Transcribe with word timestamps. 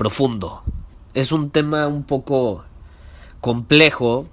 profundo. 0.00 0.62
Es 1.12 1.30
un 1.30 1.50
tema 1.50 1.86
un 1.86 2.04
poco 2.04 2.64
complejo 3.42 4.26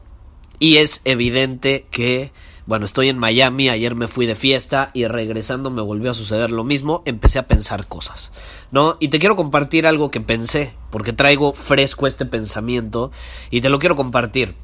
y 0.60 0.78
es 0.78 1.02
evidente 1.04 1.86
que, 1.92 2.32
bueno, 2.68 2.86
estoy 2.86 3.10
en 3.10 3.18
Miami, 3.18 3.68
ayer 3.68 3.94
me 3.94 4.08
fui 4.08 4.26
de 4.28 4.36
fiesta 4.36 4.92
y 4.94 5.08
regresando 5.08 5.70
me 5.70 5.82
volvió 5.82 6.12
a 6.12 6.14
suceder 6.14 6.52
lo 6.52 6.64
mismo, 6.64 7.04
empecé 7.04 7.38
a 7.38 7.50
pensar 7.50 7.86
cosas, 7.86 8.32
¿no? 8.72 8.96
Y 9.02 9.10
te 9.10 9.20
quiero 9.20 9.36
compartir 9.36 9.86
algo 9.88 10.10
que 10.10 10.22
pensé, 10.22 10.74
porque 10.90 11.12
traigo 11.12 11.52
fresco 11.52 12.08
este 12.08 12.26
pensamiento 12.26 13.12
y 13.52 13.60
te 13.60 13.68
lo 13.68 13.78
quiero 13.78 13.98
compartir. 13.98 14.56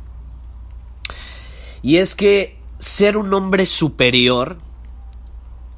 Y 1.82 1.98
es 1.98 2.16
que 2.16 2.58
ser 2.80 3.18
un 3.18 3.34
hombre 3.34 3.66
superior 3.66 4.58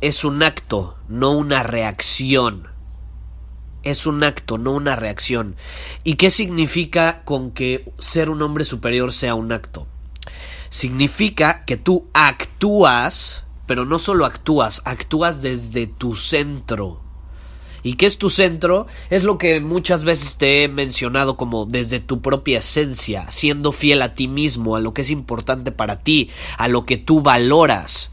es 0.01 0.23
un 0.23 0.43
acto, 0.43 0.97
no 1.09 1.31
una 1.31 1.63
reacción. 1.63 2.74
Es 3.85 4.05
un 4.05 4.23
acto, 4.23 4.57
no 4.57 4.71
una 4.71 4.97
reacción. 4.97 5.55
¿Y 6.03 6.15
qué 6.15 6.31
significa 6.31 7.21
con 7.23 7.51
que 7.51 7.89
ser 7.99 8.29
un 8.29 8.41
hombre 8.41 8.65
superior 8.65 9.13
sea 9.13 9.35
un 9.35 9.53
acto? 9.53 9.87
Significa 10.69 11.63
que 11.65 11.77
tú 11.77 12.07
actúas, 12.13 13.45
pero 13.67 13.85
no 13.85 13.99
solo 13.99 14.25
actúas, 14.25 14.81
actúas 14.85 15.41
desde 15.41 15.87
tu 15.87 16.15
centro. 16.15 16.99
¿Y 17.83 17.93
qué 17.93 18.07
es 18.07 18.17
tu 18.17 18.31
centro? 18.31 18.87
Es 19.11 19.23
lo 19.23 19.37
que 19.37 19.61
muchas 19.61 20.03
veces 20.03 20.37
te 20.37 20.63
he 20.63 20.67
mencionado 20.67 21.37
como 21.37 21.67
desde 21.67 21.99
tu 21.99 22.19
propia 22.19 22.57
esencia, 22.57 23.31
siendo 23.31 23.71
fiel 23.71 24.01
a 24.01 24.15
ti 24.15 24.27
mismo, 24.27 24.75
a 24.75 24.79
lo 24.79 24.95
que 24.95 25.03
es 25.03 25.11
importante 25.11 25.71
para 25.71 25.99
ti, 25.99 26.31
a 26.57 26.67
lo 26.67 26.87
que 26.87 26.97
tú 26.97 27.21
valoras. 27.21 28.09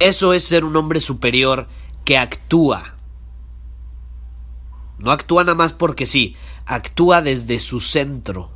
Eso 0.00 0.34
es 0.34 0.42
ser 0.42 0.64
un 0.64 0.74
hombre 0.74 1.00
superior 1.00 1.68
que 2.04 2.18
actúa. 2.18 2.93
No 5.04 5.12
actúa 5.12 5.44
nada 5.44 5.54
más 5.54 5.74
porque 5.74 6.06
sí, 6.06 6.34
actúa 6.64 7.20
desde 7.20 7.60
su 7.60 7.80
centro. 7.80 8.50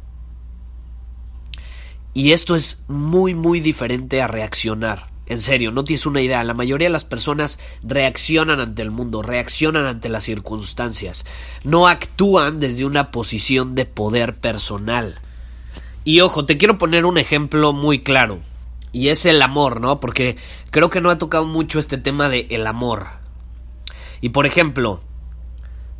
Y 2.14 2.32
esto 2.32 2.56
es 2.56 2.82
muy, 2.88 3.34
muy 3.34 3.60
diferente 3.60 4.22
a 4.22 4.26
reaccionar. 4.28 5.10
En 5.26 5.40
serio, 5.40 5.72
no 5.72 5.84
tienes 5.84 6.06
una 6.06 6.22
idea. 6.22 6.42
La 6.42 6.54
mayoría 6.54 6.88
de 6.88 6.92
las 6.92 7.04
personas 7.04 7.60
reaccionan 7.82 8.60
ante 8.60 8.80
el 8.80 8.90
mundo, 8.90 9.20
reaccionan 9.20 9.84
ante 9.84 10.08
las 10.08 10.24
circunstancias. 10.24 11.26
No 11.64 11.86
actúan 11.86 12.60
desde 12.60 12.86
una 12.86 13.10
posición 13.10 13.74
de 13.74 13.84
poder 13.84 14.36
personal. 14.36 15.20
Y 16.04 16.20
ojo, 16.20 16.46
te 16.46 16.56
quiero 16.56 16.78
poner 16.78 17.04
un 17.04 17.18
ejemplo 17.18 17.74
muy 17.74 18.00
claro. 18.00 18.40
Y 18.90 19.08
es 19.08 19.26
el 19.26 19.42
amor, 19.42 19.82
¿no? 19.82 20.00
Porque 20.00 20.38
creo 20.70 20.88
que 20.88 21.02
no 21.02 21.10
ha 21.10 21.18
tocado 21.18 21.44
mucho 21.44 21.78
este 21.78 21.98
tema 21.98 22.30
de 22.30 22.46
el 22.48 22.66
amor. 22.66 23.08
Y 24.22 24.30
por 24.30 24.46
ejemplo, 24.46 25.02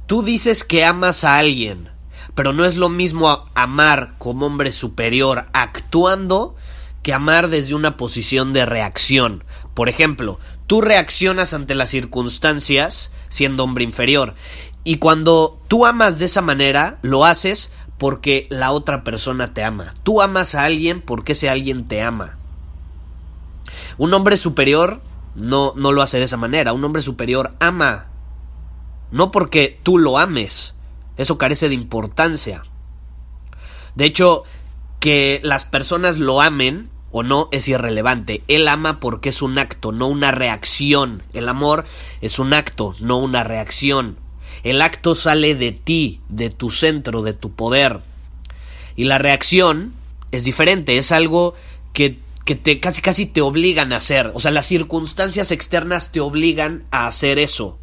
tú 0.09 0.23
dices 0.23 0.65
que 0.65 0.85
amas 0.85 1.23
a 1.23 1.37
alguien, 1.37 1.91
pero 2.35 2.53
no 2.53 2.65
es 2.65 2.77
lo 2.77 2.89
mismo 2.89 3.47
amar 3.55 4.15
como 4.19 4.47
hombre 4.47 4.73
superior 4.73 5.47
actuando 5.53 6.57
que 7.03 7.13
amar 7.13 7.49
desde 7.49 7.75
una 7.75 7.97
posición 7.97 8.53
de 8.55 8.65
reacción. 8.67 9.45
Por 9.75 9.89
ejemplo, 9.89 10.41
tú 10.67 10.81
reaccionas 10.81 11.53
ante 11.53 11.75
las 11.75 11.91
circunstancias 11.91 13.13
siendo 13.29 13.63
hombre 13.63 13.85
inferior. 13.85 14.35
Y 14.83 14.97
cuando 14.97 15.61
tú 15.69 15.85
amas 15.85 16.19
de 16.19 16.25
esa 16.25 16.41
manera, 16.41 16.99
lo 17.03 17.27
haces 17.27 17.71
porque 17.99 18.47
la 18.49 18.73
otra 18.73 19.05
persona 19.05 19.53
te 19.53 19.63
ama. 19.63 19.95
Tú 20.05 20.23
amas 20.23 20.55
a 20.55 20.65
alguien 20.65 21.03
porque 21.03 21.33
ese 21.33 21.51
alguien 21.51 21.87
te 21.87 22.01
ama. 22.01 22.39
Un 23.99 24.15
hombre 24.15 24.39
superior 24.39 25.03
no, 25.35 25.75
no 25.77 25.93
lo 25.93 26.01
hace 26.01 26.17
de 26.17 26.25
esa 26.25 26.39
manera. 26.39 26.73
Un 26.73 26.83
hombre 26.83 27.03
superior 27.03 27.53
ama. 27.61 28.07
No 29.11 29.31
porque 29.31 29.79
tú 29.83 29.99
lo 29.99 30.19
ames. 30.19 30.75
Eso 31.17 31.39
carece 31.39 31.69
de 31.69 31.75
importancia. 31.75 32.63
De 33.95 34.05
hecho, 34.05 34.45
que 35.01 35.41
las 35.43 35.65
personas 35.65 36.19
lo 36.19 36.41
amen 36.41 36.91
o 37.11 37.23
no 37.23 37.49
es 37.53 37.69
irrelevante. 37.69 38.43
Él 38.49 38.69
ama 38.69 39.01
porque 39.01 39.31
es 39.31 39.43
un 39.43 39.59
acto, 39.59 39.93
no 39.93 40.09
una 40.09 40.31
reacción. 40.31 41.23
El 41.33 41.49
amor 41.49 41.85
es 42.21 42.39
un 42.39 42.53
acto, 42.53 42.95
no 43.01 43.19
una 43.19 43.45
reacción. 43.45 44.19
El 44.63 44.83
acto 44.83 45.15
sale 45.15 45.55
de 45.55 45.73
ti, 45.73 46.21
de 46.29 46.51
tu 46.51 46.71
centro, 46.71 47.23
de 47.23 47.33
tu 47.33 47.53
poder. 47.53 48.01
Y 48.97 49.05
la 49.05 49.19
reacción 49.19 49.95
es 50.33 50.45
diferente, 50.45 50.99
es 50.99 51.13
algo 51.13 51.55
que 51.93 52.19
que 52.49 52.55
te 52.55 52.81
casi 52.81 53.03
casi 53.03 53.27
te 53.27 53.43
obligan 53.43 53.93
a 53.93 53.99
hacer. 53.99 54.33
O 54.35 54.41
sea, 54.41 54.51
las 54.51 54.65
circunstancias 54.65 55.51
externas 55.51 56.13
te 56.13 56.21
obligan 56.21 56.85
a 56.91 57.07
hacer 57.07 57.39
eso. 57.39 57.79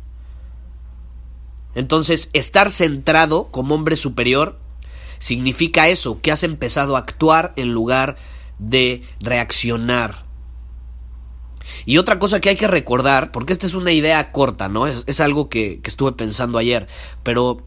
Entonces, 1.75 2.29
estar 2.33 2.71
centrado 2.71 3.49
como 3.51 3.75
hombre 3.75 3.97
superior 3.97 4.59
significa 5.19 5.87
eso, 5.87 6.21
que 6.21 6.31
has 6.31 6.43
empezado 6.43 6.95
a 6.95 6.99
actuar 6.99 7.53
en 7.55 7.73
lugar 7.73 8.15
de 8.59 9.03
reaccionar. 9.19 10.25
Y 11.85 11.97
otra 11.97 12.19
cosa 12.19 12.39
que 12.39 12.49
hay 12.49 12.55
que 12.55 12.67
recordar, 12.67 13.31
porque 13.31 13.53
esta 13.53 13.67
es 13.67 13.73
una 13.73 13.91
idea 13.91 14.31
corta, 14.31 14.69
¿no? 14.69 14.87
Es, 14.87 15.19
algo 15.19 15.49
que, 15.49 15.81
que 15.81 15.89
estuve 15.89 16.13
pensando 16.13 16.57
ayer, 16.57 16.87
pero 17.23 17.57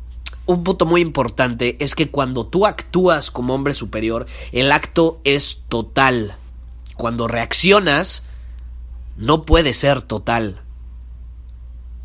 un 0.47 0.65
punto 0.65 0.87
muy 0.87 1.01
importante 1.01 1.77
es 1.79 1.95
que 1.95 2.11
cuando 2.11 2.47
tú 2.47 2.67
actúas 2.67 3.31
como 3.31 3.55
hombre 3.55 3.75
superior, 3.75 4.27
el 4.53 4.73
acto 4.73 5.21
es 5.25 5.65
total 5.69 6.37
cuando 6.97 7.29
reaccionas, 7.29 8.25
no 9.17 9.45
puede 9.45 9.75
ser 9.75 10.03
total. 10.03 10.63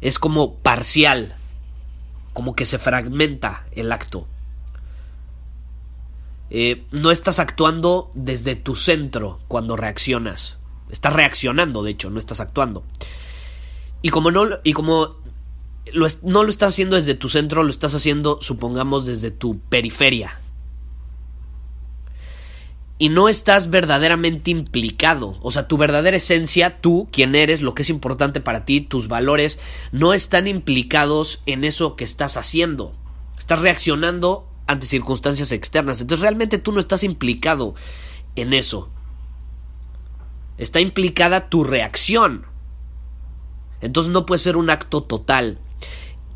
Es 0.02 0.20
como 0.20 0.56
parcial, 0.56 1.36
como 2.34 2.56
que 2.56 2.66
se 2.66 2.80
fragmenta 2.80 3.66
el 3.72 3.92
acto. 3.92 4.28
Eh, 6.50 6.86
no 6.92 7.12
estás 7.12 7.40
actuando 7.40 8.12
desde 8.14 8.56
tu 8.56 8.76
centro 8.76 9.40
cuando 9.48 9.78
reaccionas. 9.78 10.58
Estás 10.90 11.14
reaccionando, 11.14 11.84
de 11.84 11.92
hecho, 11.92 12.10
no 12.10 12.20
estás 12.20 12.40
actuando. 12.40 12.84
Y 14.02 14.10
como 14.10 14.30
no, 14.32 14.48
y 14.64 14.74
como 14.74 15.16
no 16.22 16.44
lo 16.44 16.50
estás 16.50 16.70
haciendo 16.70 16.96
desde 16.96 17.16
tu 17.16 17.30
centro, 17.30 17.64
lo 17.64 17.72
estás 17.72 17.96
haciendo, 17.96 18.40
supongamos, 18.42 19.06
desde 19.06 19.32
tu 19.32 19.60
periferia 19.60 20.40
y 23.04 23.10
no 23.10 23.28
estás 23.28 23.70
verdaderamente 23.70 24.50
implicado. 24.50 25.36
O 25.42 25.52
sea, 25.52 25.68
tu 25.68 25.76
verdadera 25.76 26.16
esencia, 26.16 26.80
tú, 26.80 27.10
quien 27.12 27.36
eres, 27.36 27.62
lo 27.62 27.76
que 27.76 27.82
es 27.82 27.90
importante 27.90 28.40
para 28.40 28.64
ti, 28.64 28.80
tus 28.80 29.10
valores, 29.10 29.60
no 29.92 30.14
están 30.14 30.48
implicados 30.48 31.42
en 31.46 31.66
eso 31.66 31.98
que 31.98 32.06
estás 32.06 32.38
haciendo. 32.38 32.94
Estás 33.38 33.60
reaccionando 33.60 34.48
ante 34.68 34.88
circunstancias 34.88 35.52
externas. 35.52 36.00
Entonces 36.00 36.22
realmente 36.22 36.60
tú 36.60 36.72
no 36.72 36.80
estás 36.80 37.04
implicado 37.04 37.76
en 38.38 38.54
eso. 38.54 38.90
Está 40.58 40.80
implicada 40.80 41.50
tu 41.50 41.66
reacción. 41.66 42.46
Entonces 43.82 44.14
no 44.14 44.26
puede 44.26 44.40
ser 44.40 44.56
un 44.56 44.70
acto 44.70 45.04
total. 45.04 45.58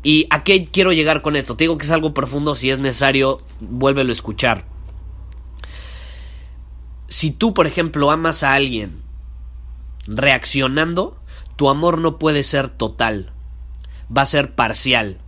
¿Y 0.02 0.26
a 0.28 0.44
qué 0.44 0.66
quiero 0.66 0.92
llegar 0.92 1.22
con 1.22 1.34
esto? 1.34 1.56
Te 1.56 1.64
digo 1.64 1.78
que 1.78 1.86
es 1.86 1.92
algo 1.92 2.12
profundo, 2.12 2.54
si 2.56 2.70
es 2.70 2.78
necesario, 2.78 3.40
vuélvelo 3.58 4.10
a 4.10 4.12
escuchar 4.12 4.77
si 7.08 7.30
tú, 7.30 7.54
por 7.54 7.66
ejemplo, 7.66 8.10
amas 8.10 8.42
a 8.42 8.54
alguien 8.54 9.02
reaccionando, 10.06 11.20
tu 11.56 11.68
amor 11.68 11.98
no 11.98 12.18
puede 12.18 12.44
ser 12.44 12.68
total, 12.68 13.32
va 14.14 14.22
a 14.22 14.26
ser 14.26 14.54
parcial. 14.54 15.18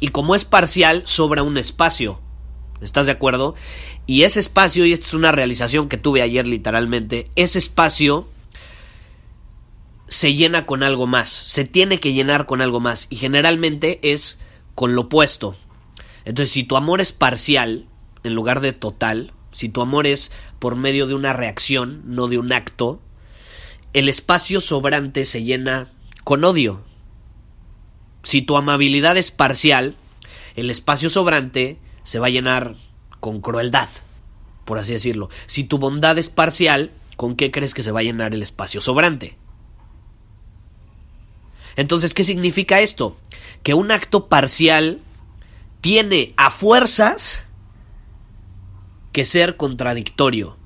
Y 0.00 0.08
como 0.08 0.34
es 0.34 0.44
parcial, 0.44 1.02
sobra 1.04 1.42
un 1.42 1.58
espacio. 1.58 2.20
¿Estás 2.80 3.06
de 3.06 3.12
acuerdo? 3.12 3.56
Y 4.06 4.22
ese 4.22 4.38
espacio, 4.38 4.86
y 4.86 4.92
esta 4.92 5.06
es 5.06 5.14
una 5.14 5.32
realización 5.32 5.88
que 5.88 5.98
tuve 5.98 6.22
ayer 6.22 6.46
literalmente, 6.46 7.30
ese 7.34 7.58
espacio 7.58 8.28
se 10.06 10.34
llena 10.34 10.64
con 10.64 10.82
algo 10.82 11.06
más, 11.06 11.28
se 11.28 11.64
tiene 11.64 11.98
que 11.98 12.12
llenar 12.12 12.46
con 12.46 12.62
algo 12.62 12.80
más 12.80 13.08
y 13.10 13.16
generalmente 13.16 13.98
es 14.02 14.38
con 14.74 14.94
lo 14.94 15.02
opuesto. 15.02 15.56
Entonces, 16.24 16.52
si 16.52 16.62
tu 16.62 16.76
amor 16.76 17.00
es 17.00 17.12
parcial 17.12 17.86
en 18.22 18.34
lugar 18.34 18.60
de 18.60 18.72
total, 18.72 19.32
si 19.58 19.68
tu 19.68 19.80
amor 19.80 20.06
es 20.06 20.30
por 20.60 20.76
medio 20.76 21.08
de 21.08 21.14
una 21.14 21.32
reacción, 21.32 22.02
no 22.04 22.28
de 22.28 22.38
un 22.38 22.52
acto, 22.52 23.00
el 23.92 24.08
espacio 24.08 24.60
sobrante 24.60 25.24
se 25.24 25.42
llena 25.42 25.90
con 26.22 26.44
odio. 26.44 26.84
Si 28.22 28.40
tu 28.40 28.56
amabilidad 28.56 29.16
es 29.16 29.32
parcial, 29.32 29.96
el 30.54 30.70
espacio 30.70 31.10
sobrante 31.10 31.76
se 32.04 32.20
va 32.20 32.28
a 32.28 32.30
llenar 32.30 32.76
con 33.18 33.40
crueldad, 33.40 33.88
por 34.64 34.78
así 34.78 34.92
decirlo. 34.92 35.28
Si 35.46 35.64
tu 35.64 35.78
bondad 35.78 36.16
es 36.18 36.28
parcial, 36.28 36.92
¿con 37.16 37.34
qué 37.34 37.50
crees 37.50 37.74
que 37.74 37.82
se 37.82 37.90
va 37.90 37.98
a 37.98 38.04
llenar 38.04 38.34
el 38.34 38.44
espacio 38.44 38.80
sobrante? 38.80 39.38
Entonces, 41.74 42.14
¿qué 42.14 42.22
significa 42.22 42.80
esto? 42.80 43.16
Que 43.64 43.74
un 43.74 43.90
acto 43.90 44.28
parcial 44.28 45.00
tiene 45.80 46.32
a 46.36 46.50
fuerzas 46.50 47.42
que 49.18 49.24
ser 49.24 49.56
contradictorio. 49.56 50.56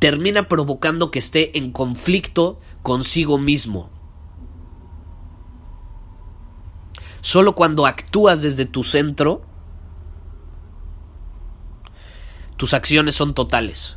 Termina 0.00 0.48
provocando 0.48 1.12
que 1.12 1.20
esté 1.20 1.56
en 1.56 1.70
conflicto 1.70 2.58
consigo 2.82 3.38
mismo. 3.38 3.88
Solo 7.20 7.54
cuando 7.54 7.86
actúas 7.86 8.42
desde 8.42 8.66
tu 8.66 8.82
centro, 8.82 9.42
tus 12.56 12.74
acciones 12.74 13.14
son 13.14 13.32
totales. 13.32 13.96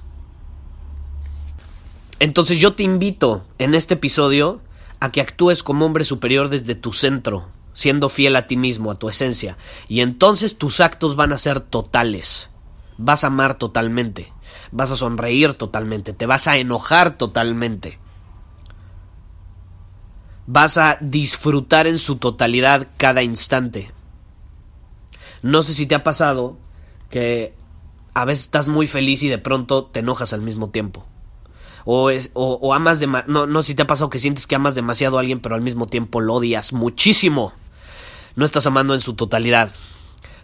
Entonces 2.19 2.59
yo 2.59 2.75
te 2.75 2.83
invito 2.83 3.47
en 3.57 3.73
este 3.73 3.95
episodio 3.95 4.61
a 4.99 5.11
que 5.11 5.21
actúes 5.21 5.63
como 5.63 5.87
hombre 5.87 6.05
superior 6.05 6.49
desde 6.49 6.75
tu 6.75 6.93
centro, 6.93 7.47
siendo 7.73 8.09
fiel 8.09 8.35
a 8.35 8.47
ti 8.47 8.57
mismo, 8.57 8.91
a 8.91 8.95
tu 8.95 9.09
esencia. 9.09 9.57
Y 9.87 10.01
entonces 10.01 10.57
tus 10.57 10.79
actos 10.79 11.15
van 11.15 11.33
a 11.33 11.37
ser 11.37 11.59
totales. 11.59 12.49
Vas 12.97 13.23
a 13.23 13.27
amar 13.27 13.55
totalmente. 13.55 14.31
Vas 14.71 14.91
a 14.91 14.95
sonreír 14.95 15.53
totalmente. 15.53 16.13
Te 16.13 16.25
vas 16.25 16.47
a 16.47 16.57
enojar 16.57 17.17
totalmente. 17.17 17.99
Vas 20.45 20.77
a 20.77 20.97
disfrutar 20.99 21.87
en 21.87 21.97
su 21.97 22.17
totalidad 22.17 22.89
cada 22.97 23.23
instante. 23.23 23.91
No 25.41 25.63
sé 25.63 25.73
si 25.73 25.85
te 25.85 25.95
ha 25.95 26.03
pasado 26.03 26.57
que 27.09 27.53
a 28.13 28.25
veces 28.25 28.45
estás 28.45 28.67
muy 28.67 28.87
feliz 28.87 29.23
y 29.23 29.29
de 29.29 29.37
pronto 29.37 29.85
te 29.85 29.99
enojas 29.99 30.33
al 30.33 30.41
mismo 30.41 30.69
tiempo 30.69 31.05
o, 31.85 32.09
es, 32.09 32.31
o, 32.33 32.73
amas 32.73 32.99
de 32.99 33.07
no, 33.07 33.45
no 33.45 33.63
si 33.63 33.75
te 33.75 33.83
ha 33.83 33.87
pasado 33.87 34.09
que 34.09 34.19
sientes 34.19 34.47
que 34.47 34.55
amas 34.55 34.75
demasiado 34.75 35.17
a 35.17 35.21
alguien 35.21 35.39
pero 35.39 35.55
al 35.55 35.61
mismo 35.61 35.87
tiempo 35.87 36.21
lo 36.21 36.35
odias 36.35 36.73
muchísimo. 36.73 37.53
No 38.35 38.45
estás 38.45 38.65
amando 38.65 38.93
en 38.93 39.01
su 39.01 39.13
totalidad. 39.13 39.71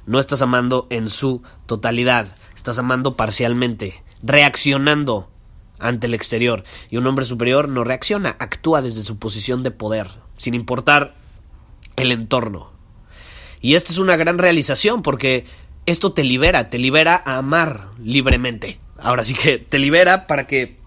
No 0.06 0.20
estás 0.20 0.42
amando 0.42 0.88
en 0.90 1.10
su 1.10 1.42
totalidad. 1.66 2.28
Estás 2.56 2.78
amando 2.78 3.16
parcialmente, 3.16 4.04
reaccionando 4.22 5.30
ante 5.80 6.08
el 6.08 6.14
exterior. 6.14 6.64
Y 6.90 6.98
un 6.98 7.08
hombre 7.08 7.26
superior 7.26 7.70
no 7.70 7.84
reacciona, 7.84 8.36
actúa 8.40 8.82
desde 8.82 9.04
su 9.04 9.18
posición 9.18 9.64
de 9.64 9.72
poder, 9.72 10.10
sin 10.38 10.54
importar 10.54 11.16
el 11.96 12.12
entorno. 12.12 12.72
Y 13.62 13.76
esta 13.76 13.92
es 13.92 13.98
una 13.98 14.18
gran 14.18 14.38
realización 14.38 15.02
porque 15.02 15.46
esto 15.86 16.14
te 16.14 16.24
libera, 16.24 16.70
te 16.70 16.78
libera 16.78 17.22
a 17.26 17.38
amar 17.38 17.90
libremente. 18.02 18.80
Ahora 18.98 19.26
sí 19.26 19.34
que 19.34 19.58
te 19.58 19.80
libera 19.80 20.28
para 20.28 20.48
que 20.48 20.78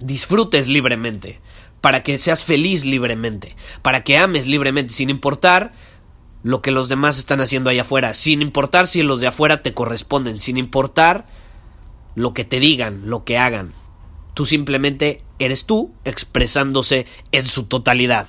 disfrutes 0.00 0.68
libremente, 0.68 1.40
para 1.80 2.02
que 2.02 2.18
seas 2.18 2.44
feliz 2.44 2.84
libremente, 2.84 3.56
para 3.82 4.04
que 4.04 4.18
ames 4.18 4.46
libremente, 4.46 4.92
sin 4.92 5.10
importar 5.10 5.72
lo 6.42 6.62
que 6.62 6.70
los 6.70 6.88
demás 6.88 7.18
están 7.18 7.40
haciendo 7.40 7.70
allá 7.70 7.82
afuera, 7.82 8.14
sin 8.14 8.42
importar 8.42 8.86
si 8.86 9.02
los 9.02 9.20
de 9.20 9.26
afuera 9.26 9.62
te 9.62 9.74
corresponden, 9.74 10.38
sin 10.38 10.56
importar 10.56 11.26
lo 12.14 12.34
que 12.34 12.44
te 12.44 12.60
digan, 12.60 13.02
lo 13.08 13.24
que 13.24 13.38
hagan. 13.38 13.74
Tú 14.34 14.46
simplemente 14.46 15.22
eres 15.38 15.66
tú 15.66 15.92
expresándose 16.04 17.06
en 17.32 17.46
su 17.46 17.64
totalidad. 17.64 18.28